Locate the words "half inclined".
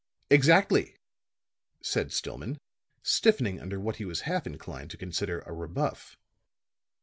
4.21-4.89